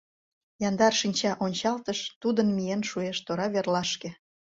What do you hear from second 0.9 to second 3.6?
шинча ончалтыш тудын Миен шуэш тора